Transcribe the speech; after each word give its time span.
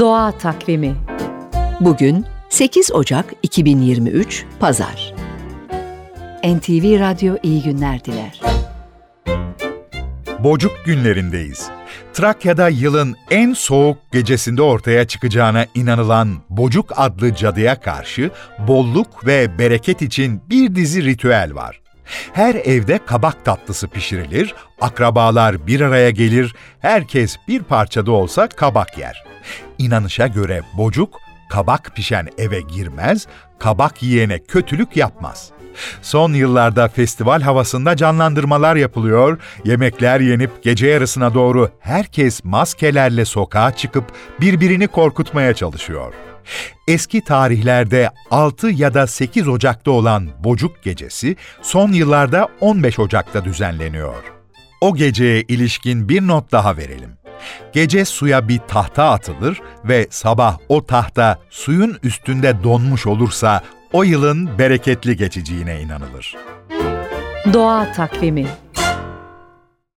Doğa 0.00 0.32
Takvimi 0.32 0.96
Bugün 1.80 2.26
8 2.48 2.92
Ocak 2.92 3.34
2023 3.42 4.44
Pazar. 4.60 5.14
NTV 6.44 7.00
Radyo 7.00 7.36
iyi 7.42 7.62
günler 7.62 8.04
diler. 8.04 8.40
Bocuk 10.38 10.72
günlerindeyiz. 10.84 11.68
Trakya'da 12.12 12.68
yılın 12.68 13.16
en 13.30 13.52
soğuk 13.52 13.98
gecesinde 14.12 14.62
ortaya 14.62 15.06
çıkacağına 15.06 15.66
inanılan 15.74 16.28
Bocuk 16.50 16.92
adlı 16.96 17.34
cadıya 17.34 17.80
karşı 17.80 18.30
bolluk 18.68 19.26
ve 19.26 19.58
bereket 19.58 20.02
için 20.02 20.42
bir 20.50 20.74
dizi 20.74 21.04
ritüel 21.04 21.54
var. 21.54 21.85
Her 22.32 22.54
evde 22.54 23.00
kabak 23.06 23.44
tatlısı 23.44 23.88
pişirilir, 23.88 24.54
akrabalar 24.80 25.66
bir 25.66 25.80
araya 25.80 26.10
gelir, 26.10 26.54
herkes 26.80 27.36
bir 27.48 27.62
parçada 27.62 28.12
olsa 28.12 28.48
kabak 28.48 28.98
yer. 28.98 29.24
İnanışa 29.78 30.26
göre 30.26 30.62
bocuk, 30.76 31.20
kabak 31.50 31.96
pişen 31.96 32.28
eve 32.38 32.60
girmez, 32.60 33.26
kabak 33.58 34.02
yiyene 34.02 34.38
kötülük 34.38 34.96
yapmaz. 34.96 35.50
Son 36.02 36.32
yıllarda 36.32 36.88
festival 36.88 37.42
havasında 37.42 37.96
canlandırmalar 37.96 38.76
yapılıyor, 38.76 39.38
yemekler 39.64 40.20
yenip 40.20 40.62
gece 40.62 40.86
yarısına 40.86 41.34
doğru 41.34 41.70
herkes 41.80 42.44
maskelerle 42.44 43.24
sokağa 43.24 43.76
çıkıp 43.76 44.04
birbirini 44.40 44.88
korkutmaya 44.88 45.54
çalışıyor. 45.54 46.14
Eski 46.88 47.20
tarihlerde 47.20 48.10
6 48.30 48.70
ya 48.70 48.94
da 48.94 49.06
8 49.06 49.48
Ocak'ta 49.48 49.90
olan 49.90 50.28
Bocuk 50.44 50.82
Gecesi 50.82 51.36
son 51.62 51.92
yıllarda 51.92 52.48
15 52.60 52.98
Ocak'ta 52.98 53.44
düzenleniyor. 53.44 54.24
O 54.80 54.94
geceye 54.94 55.42
ilişkin 55.42 56.08
bir 56.08 56.26
not 56.26 56.52
daha 56.52 56.76
verelim. 56.76 57.10
Gece 57.72 58.04
suya 58.04 58.48
bir 58.48 58.58
tahta 58.58 59.10
atılır 59.10 59.60
ve 59.84 60.06
sabah 60.10 60.58
o 60.68 60.86
tahta 60.86 61.38
suyun 61.50 61.98
üstünde 62.02 62.62
donmuş 62.64 63.06
olursa 63.06 63.62
o 63.92 64.02
yılın 64.02 64.58
bereketli 64.58 65.16
geçeceğine 65.16 65.80
inanılır. 65.80 66.36
Doğa 67.52 67.92
Takvimi 67.92 68.46